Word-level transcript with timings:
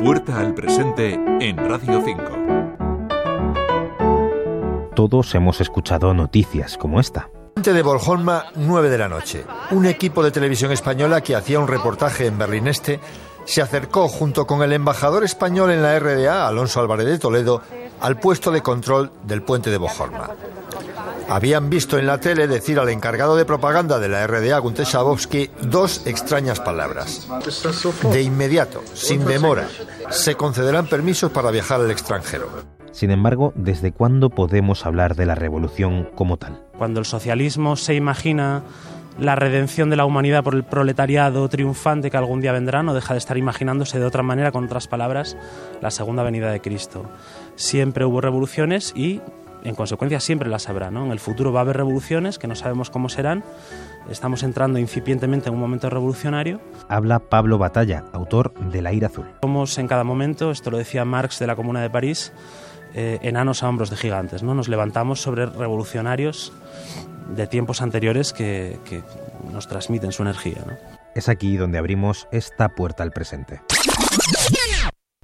Puerta 0.00 0.38
al 0.38 0.54
presente 0.54 1.18
en 1.40 1.56
Radio 1.56 2.00
5. 2.04 2.22
Todos 4.94 5.34
hemos 5.34 5.60
escuchado 5.60 6.14
noticias 6.14 6.78
como 6.78 7.00
esta. 7.00 7.30
de 7.56 7.82
Bolholma, 7.82 8.44
9 8.54 8.90
de 8.90 8.98
la 8.98 9.08
noche. 9.08 9.44
Un 9.72 9.86
equipo 9.86 10.22
de 10.22 10.30
televisión 10.30 10.70
española 10.70 11.20
que 11.20 11.34
hacía 11.34 11.58
un 11.58 11.66
reportaje 11.66 12.26
en 12.26 12.38
Berlín 12.38 12.68
Este 12.68 13.00
se 13.44 13.60
acercó 13.60 14.06
junto 14.06 14.46
con 14.46 14.62
el 14.62 14.72
embajador 14.72 15.24
español 15.24 15.72
en 15.72 15.82
la 15.82 15.98
RDA, 15.98 16.46
Alonso 16.46 16.78
Álvarez 16.78 17.06
de 17.06 17.18
Toledo, 17.18 17.62
al 18.00 18.20
puesto 18.20 18.52
de 18.52 18.62
control 18.62 19.10
del 19.24 19.42
puente 19.42 19.68
de 19.70 19.78
Bolholma. 19.78 20.30
Habían 21.28 21.68
visto 21.68 21.98
en 21.98 22.06
la 22.06 22.18
tele 22.18 22.48
decir 22.48 22.78
al 22.78 22.88
encargado 22.88 23.36
de 23.36 23.44
propaganda 23.44 23.98
de 23.98 24.08
la 24.08 24.26
RDA, 24.26 24.58
Gunter 24.58 24.86
Schabowski, 24.86 25.50
dos 25.62 26.06
extrañas 26.06 26.58
palabras. 26.58 27.28
De 28.10 28.22
inmediato, 28.22 28.82
sin 28.94 29.26
demora, 29.26 29.68
se 30.08 30.36
concederán 30.36 30.86
permisos 30.86 31.30
para 31.30 31.50
viajar 31.50 31.80
al 31.82 31.90
extranjero. 31.90 32.48
Sin 32.92 33.10
embargo, 33.10 33.52
¿desde 33.54 33.92
cuándo 33.92 34.30
podemos 34.30 34.86
hablar 34.86 35.16
de 35.16 35.26
la 35.26 35.34
revolución 35.34 36.08
como 36.14 36.38
tal? 36.38 36.62
Cuando 36.78 36.98
el 37.00 37.06
socialismo 37.06 37.76
se 37.76 37.94
imagina 37.94 38.62
la 39.18 39.34
redención 39.34 39.90
de 39.90 39.96
la 39.96 40.04
humanidad 40.04 40.44
por 40.44 40.54
el 40.54 40.64
proletariado 40.64 41.48
triunfante 41.48 42.10
que 42.10 42.16
algún 42.16 42.40
día 42.40 42.52
vendrá, 42.52 42.82
no 42.82 42.94
deja 42.94 43.14
de 43.14 43.18
estar 43.18 43.36
imaginándose 43.36 43.98
de 43.98 44.06
otra 44.06 44.22
manera, 44.22 44.52
con 44.52 44.64
otras 44.64 44.86
palabras, 44.86 45.36
la 45.80 45.90
segunda 45.90 46.22
venida 46.22 46.50
de 46.50 46.60
Cristo. 46.60 47.04
Siempre 47.56 48.04
hubo 48.04 48.20
revoluciones 48.20 48.92
y 48.96 49.20
en 49.64 49.74
consecuencia 49.74 50.20
siempre 50.20 50.48
las 50.48 50.68
habrá. 50.68 50.90
¿no? 50.90 51.04
En 51.04 51.12
el 51.12 51.20
futuro 51.20 51.52
va 51.52 51.60
a 51.60 51.62
haber 51.62 51.76
revoluciones 51.76 52.38
que 52.38 52.46
no 52.46 52.54
sabemos 52.54 52.90
cómo 52.90 53.08
serán. 53.08 53.44
Estamos 54.10 54.42
entrando 54.42 54.78
incipientemente 54.78 55.48
en 55.48 55.54
un 55.54 55.60
momento 55.60 55.90
revolucionario. 55.90 56.60
Habla 56.88 57.18
Pablo 57.18 57.58
Batalla, 57.58 58.04
autor 58.12 58.54
de 58.54 58.82
La 58.82 58.92
ira 58.92 59.08
azul. 59.08 59.26
Somos 59.42 59.78
en 59.78 59.88
cada 59.88 60.04
momento, 60.04 60.50
esto 60.50 60.70
lo 60.70 60.78
decía 60.78 61.04
Marx 61.04 61.38
de 61.38 61.46
la 61.46 61.56
Comuna 61.56 61.82
de 61.82 61.90
París, 61.90 62.32
eh, 62.94 63.18
enanos 63.22 63.62
a 63.62 63.68
hombros 63.68 63.90
de 63.90 63.96
gigantes. 63.96 64.42
¿no? 64.42 64.54
Nos 64.54 64.68
levantamos 64.68 65.20
sobre 65.20 65.46
revolucionarios 65.46 66.52
de 67.34 67.46
tiempos 67.46 67.82
anteriores 67.82 68.32
que, 68.32 68.78
que 68.84 69.02
nos 69.52 69.68
transmiten 69.68 70.12
su 70.12 70.22
energía. 70.22 70.62
¿no? 70.66 70.72
Es 71.14 71.28
aquí 71.28 71.56
donde 71.56 71.78
abrimos 71.78 72.28
esta 72.30 72.70
puerta 72.70 73.02
al 73.02 73.12
presente. 73.12 73.60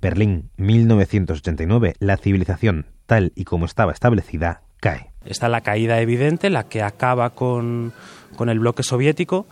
Berlín, 0.00 0.50
1989. 0.56 1.94
La 1.98 2.16
civilización, 2.16 2.86
tal 3.06 3.32
y 3.34 3.44
como 3.44 3.66
estaba 3.66 3.92
establecida, 3.92 4.62
cae. 4.80 5.10
Está 5.24 5.48
la 5.48 5.60
caída 5.60 6.00
evidente, 6.00 6.50
la 6.50 6.68
que 6.68 6.82
acaba 6.82 7.30
con, 7.30 7.92
con 8.36 8.48
el 8.48 8.60
bloque 8.60 8.82
soviético. 8.82 9.46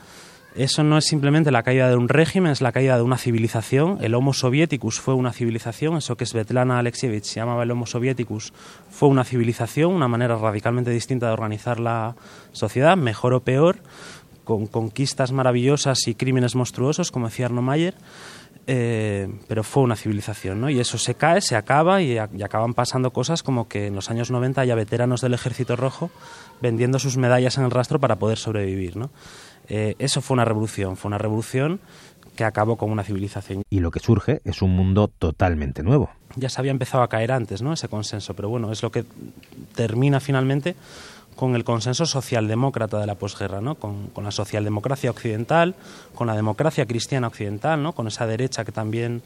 Eso 0.56 0.82
no 0.82 0.96
es 0.96 1.04
simplemente 1.04 1.50
la 1.50 1.62
caída 1.62 1.90
de 1.90 1.96
un 1.96 2.08
régimen, 2.08 2.50
es 2.50 2.62
la 2.62 2.72
caída 2.72 2.96
de 2.96 3.02
una 3.02 3.18
civilización. 3.18 3.98
El 4.00 4.14
Homo 4.14 4.32
Sovieticus 4.32 4.98
fue 5.00 5.12
una 5.12 5.34
civilización, 5.34 5.98
eso 5.98 6.16
que 6.16 6.24
Svetlana 6.24 6.78
Alexievich 6.78 7.34
llamaba 7.34 7.64
el 7.64 7.70
Homo 7.70 7.84
Sovieticus 7.84 8.54
fue 8.88 9.10
una 9.10 9.24
civilización, 9.24 9.92
una 9.92 10.08
manera 10.08 10.38
radicalmente 10.38 10.90
distinta 10.90 11.26
de 11.26 11.34
organizar 11.34 11.78
la 11.78 12.16
sociedad, 12.52 12.96
mejor 12.96 13.34
o 13.34 13.40
peor, 13.40 13.80
con 14.44 14.66
conquistas 14.66 15.30
maravillosas 15.30 16.08
y 16.08 16.14
crímenes 16.14 16.54
monstruosos, 16.54 17.10
como 17.10 17.26
decía 17.26 17.46
Arno 17.46 17.60
Mayer. 17.60 17.94
Eh, 18.68 19.28
pero 19.46 19.62
fue 19.62 19.84
una 19.84 19.94
civilización, 19.94 20.60
¿no? 20.60 20.68
Y 20.68 20.80
eso 20.80 20.98
se 20.98 21.14
cae, 21.14 21.40
se 21.40 21.54
acaba 21.54 22.02
y, 22.02 22.14
y, 22.14 22.42
acaban 22.42 22.74
pasando 22.74 23.12
cosas 23.12 23.44
como 23.44 23.68
que 23.68 23.86
en 23.86 23.94
los 23.94 24.10
años 24.10 24.32
90 24.32 24.60
haya 24.60 24.74
veteranos 24.74 25.20
del 25.20 25.34
Ejército 25.34 25.76
Rojo 25.76 26.10
vendiendo 26.60 26.98
sus 26.98 27.16
medallas 27.16 27.58
en 27.58 27.64
el 27.64 27.70
rastro 27.70 28.00
para 28.00 28.16
poder 28.16 28.38
sobrevivir, 28.38 28.96
¿no? 28.96 29.10
Eh, 29.68 29.94
eso 29.98 30.20
fue 30.20 30.34
una 30.34 30.44
revolución, 30.44 30.96
fue 30.96 31.08
una 31.08 31.18
revolución 31.18 31.80
que 32.36 32.44
acabó 32.44 32.76
con 32.76 32.90
una 32.90 33.02
civilización. 33.02 33.62
Y 33.70 33.80
lo 33.80 33.90
que 33.90 34.00
surge 34.00 34.40
es 34.44 34.62
un 34.62 34.70
mundo 34.70 35.08
totalmente 35.08 35.82
nuevo. 35.82 36.10
Ya 36.36 36.48
se 36.48 36.60
había 36.60 36.70
empezado 36.70 37.02
a 37.02 37.08
caer 37.08 37.32
antes, 37.32 37.62
¿no? 37.62 37.72
Ese 37.72 37.88
consenso, 37.88 38.34
pero 38.34 38.48
bueno, 38.48 38.70
es 38.70 38.82
lo 38.82 38.90
que 38.90 39.04
termina 39.74 40.20
finalmente 40.20 40.76
con 41.36 41.54
el 41.54 41.64
consenso 41.64 42.06
socialdemócrata 42.06 42.98
de 42.98 43.06
la 43.06 43.14
posguerra, 43.14 43.60
¿no? 43.60 43.76
con, 43.76 44.08
con, 44.08 44.24
la 44.24 44.30
socialdemocracia 44.30 45.10
occidental, 45.10 45.74
con 46.14 46.26
la 46.26 46.34
democracia 46.34 46.86
cristiana 46.86 47.28
occidental, 47.28 47.82
¿no? 47.82 47.92
con 47.92 48.08
esa 48.08 48.26
derecha 48.26 48.64
que 48.64 48.72
también 48.72 49.22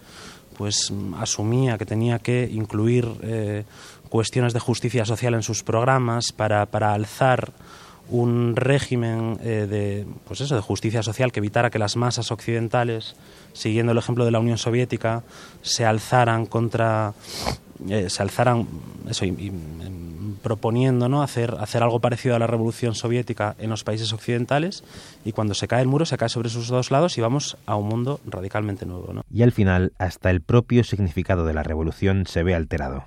pues, 0.59 0.93
asumía 1.19 1.79
que 1.79 1.87
tenía 1.87 2.19
que 2.19 2.51
incluir 2.53 3.09
eh, 3.23 3.65
cuestiones 4.09 4.53
de 4.53 4.61
justicia 4.61 5.05
social 5.05 5.35
en 5.35 5.43
sus 5.43 5.63
programas 5.63 6.33
para, 6.37 6.67
para 6.67 6.93
alzar 6.93 7.53
un 8.11 8.57
régimen 8.57 9.39
eh, 9.41 9.67
de, 9.71 10.07
pues 10.27 10.41
eso, 10.41 10.57
de 10.57 10.61
justicia 10.61 11.03
social 11.03 11.31
que 11.31 11.39
evitara 11.39 11.71
que 11.71 11.79
las 11.79 11.97
masas 11.97 12.33
occidentales, 12.33 13.15
siguiendo 13.53 13.93
el 13.93 13.99
ejemplo 13.99 14.25
de 14.25 14.33
la 14.33 14.41
Unión 14.41 14.59
Soviética, 14.59 15.23
se 15.63 15.87
alzaran 15.87 16.47
contra 16.47 17.15
eh, 17.89 18.11
se 18.11 18.23
alzaran 18.23 18.67
eso, 19.09 19.25
y, 19.25 19.29
y, 19.29 19.53
proponiendo 20.43 21.09
¿no? 21.09 21.23
hacer, 21.23 21.57
hacer 21.61 21.83
algo 21.83 22.01
parecido 22.01 22.37
a 22.37 22.39
la 22.39 22.47
revolución 22.47 22.95
soviética 22.95 23.55
en 23.59 23.71
los 23.71 23.85
países 23.85 24.13
occidentales 24.13 24.85
y 25.25 25.33
cuando 25.33 25.55
se 25.55 25.69
cae 25.69 25.83
el 25.83 25.89
muro 25.89 26.07
se 26.07 26.17
cae 26.17 26.29
sobre 26.29 26.49
sus 26.49 26.69
dos 26.69 26.91
lados 26.91 27.19
y 27.19 27.21
vamos 27.21 27.57
a 27.67 27.77
un 27.77 27.89
mundo 27.89 28.21
radicalmente 28.27 28.87
nuevo. 28.87 29.13
¿no? 29.13 29.23
Y 29.31 29.43
al 29.43 29.53
final 29.53 29.93
hasta 29.99 30.31
el 30.31 30.41
propio 30.41 30.85
significado 30.85 31.45
de 31.45 31.55
la 31.55 31.63
revolución 31.63 32.27
se 32.27 32.43
ve 32.43 32.55
alterado. 32.55 33.05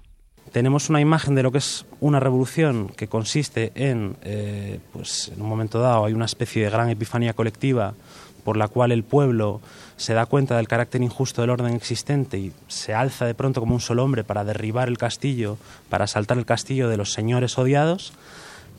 Tenemos 0.51 0.89
una 0.89 1.01
imagen 1.01 1.33
de 1.33 1.41
lo 1.41 1.51
que 1.51 1.57
es 1.57 1.85
una 1.99 2.19
revolución 2.19 2.89
que 2.89 3.07
consiste 3.07 3.71
en, 3.73 4.17
eh, 4.21 4.79
pues 4.91 5.31
en 5.33 5.41
un 5.41 5.50
momento 5.50 5.79
dado 5.79 6.05
hay 6.05 6.13
una 6.13 6.25
especie 6.25 6.63
de 6.63 6.69
gran 6.69 6.89
epifanía 6.89 7.33
colectiva 7.33 7.95
por 8.43 8.57
la 8.57 8.67
cual 8.67 8.91
el 8.91 9.03
pueblo 9.03 9.61
se 9.97 10.13
da 10.13 10.25
cuenta 10.25 10.57
del 10.57 10.67
carácter 10.67 11.01
injusto 11.01 11.41
del 11.41 11.49
orden 11.49 11.73
existente 11.73 12.37
y 12.37 12.51
se 12.67 12.93
alza 12.93 13.25
de 13.25 13.35
pronto 13.35 13.59
como 13.59 13.75
un 13.75 13.81
solo 13.81 14.03
hombre 14.03 14.23
para 14.23 14.43
derribar 14.43 14.87
el 14.87 14.97
castillo, 14.97 15.57
para 15.89 16.05
asaltar 16.05 16.37
el 16.37 16.45
castillo 16.45 16.89
de 16.89 16.97
los 16.97 17.13
señores 17.13 17.57
odiados, 17.57 18.13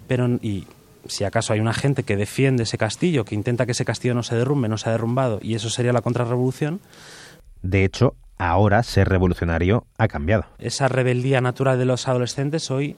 pero 0.07 0.29
y 0.43 0.67
si 1.07 1.25
acaso 1.25 1.53
hay 1.53 1.61
una 1.61 1.75
gente 1.75 2.03
que 2.03 2.17
defiende 2.17 2.63
ese 2.63 2.79
castillo, 2.79 3.25
que 3.25 3.35
intenta 3.35 3.67
que 3.67 3.73
ese 3.73 3.85
castillo 3.85 4.15
no 4.15 4.23
se 4.23 4.37
derrumbe, 4.37 4.69
no 4.69 4.79
se 4.79 4.89
ha 4.89 4.93
derrumbado, 4.93 5.39
y 5.43 5.55
eso 5.55 5.71
sería 5.71 5.93
la 5.93 6.03
contrarrevolución. 6.03 6.81
De 7.63 7.85
hecho, 7.85 8.15
ahora 8.39 8.83
ser 8.83 9.09
revolucionario 9.09 9.87
ha 9.99 10.09
cambiado. 10.09 10.45
Esa 10.59 10.89
rebeldía 10.89 11.41
natural 11.41 11.79
de 11.79 11.85
los 11.85 12.09
adolescentes 12.09 12.71
hoy 12.71 12.97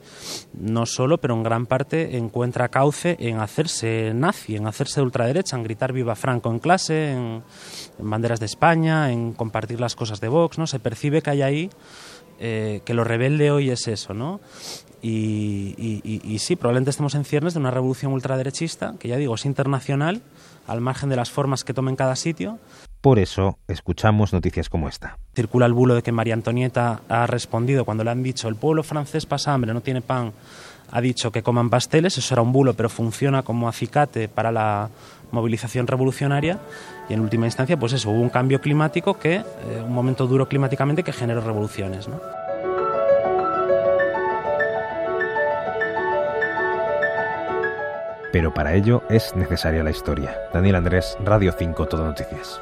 no 0.55 0.87
solo, 0.87 1.19
pero 1.19 1.35
en 1.35 1.43
gran 1.43 1.67
parte 1.67 2.17
encuentra 2.17 2.69
cauce 2.69 3.17
en 3.19 3.41
hacerse 3.41 4.13
nazi, 4.15 4.57
en 4.57 4.67
hacerse 4.67 5.01
de 5.01 5.05
ultraderecha, 5.05 5.57
en 5.57 5.63
gritar 5.65 5.93
viva 5.93 6.15
Franco 6.15 6.51
en 6.51 6.59
clase, 6.59 7.13
en, 7.13 7.43
en 7.99 8.11
banderas 8.11 8.41
de 8.41 8.47
España, 8.47 9.13
en 9.13 9.33
compartir 9.33 9.81
las 9.81 9.95
cosas 9.95 10.21
de 10.21 10.29
Vox, 10.29 10.59
¿no? 10.59 10.67
Se 10.67 10.81
percibe 10.81 11.23
que 11.23 11.31
hay 11.31 11.43
ahí 11.43 11.71
eh, 12.39 12.83
que 12.85 12.93
lo 12.93 13.05
rebelde 13.05 13.51
hoy 13.51 13.71
es 13.71 13.89
eso, 13.89 14.13
¿no? 14.13 14.41
Y, 15.01 15.75
y, 15.79 16.01
y, 16.05 16.21
y, 16.35 16.39
sí, 16.39 16.57
probablemente 16.57 16.91
estemos 16.91 17.15
en 17.15 17.25
ciernes 17.25 17.55
de 17.55 17.61
una 17.61 17.71
revolución 17.71 18.13
ultraderechista, 18.13 18.95
que 18.99 19.09
ya 19.09 19.17
digo, 19.17 19.35
es 19.35 19.45
internacional, 19.45 20.23
al 20.67 20.81
margen 20.81 21.09
de 21.09 21.17
las 21.17 21.31
formas 21.31 21.65
que 21.65 21.73
tome 21.73 21.91
en 21.91 21.97
cada 21.97 22.17
sitio. 22.17 22.59
Por 23.06 23.21
eso 23.21 23.61
escuchamos 23.69 24.33
noticias 24.33 24.69
como 24.69 24.89
esta. 24.89 25.17
Circula 25.33 25.67
el 25.67 25.72
bulo 25.72 25.94
de 25.94 26.03
que 26.03 26.11
María 26.11 26.34
Antonieta 26.34 27.03
ha 27.09 27.28
respondido 27.28 27.84
cuando 27.84 28.03
le 28.03 28.11
han 28.11 28.25
dicho 28.25 28.49
el 28.49 28.56
pueblo 28.56 28.83
francés 28.83 29.27
pasa 29.27 29.55
hambre, 29.55 29.72
no 29.72 29.81
tiene 29.81 30.00
pan, 30.00 30.33
ha 30.91 31.00
dicho 31.00 31.31
que 31.31 31.44
coman 31.44 31.71
pasteles, 31.71 32.19
eso 32.19 32.34
era 32.34 32.43
un 32.43 32.50
bulo, 32.50 32.75
pero 32.75 32.89
funciona 32.89 33.44
como 33.44 33.69
acicate 33.69 34.27
para 34.27 34.50
la 34.50 34.91
movilización 35.31 35.87
revolucionaria 35.87 36.59
y 37.09 37.12
en 37.12 37.21
última 37.21 37.47
instancia 37.47 37.77
pues 37.78 37.93
eso, 37.93 38.11
hubo 38.11 38.21
un 38.21 38.28
cambio 38.28 38.61
climático 38.61 39.17
que, 39.21 39.37
eh, 39.37 39.44
un 39.84 39.94
momento 39.94 40.27
duro 40.27 40.49
climáticamente 40.49 41.05
que 41.05 41.12
generó 41.12 41.43
revoluciones. 41.43 42.09
¿no? 42.09 42.21
Pero 48.33 48.53
para 48.53 48.75
ello 48.75 49.05
es 49.09 49.37
necesaria 49.37 49.84
la 49.84 49.93
historia. 49.93 50.37
Daniel 50.53 50.75
Andrés, 50.75 51.17
Radio 51.25 51.55
5, 51.56 51.87
Todo 51.87 52.05
Noticias. 52.05 52.61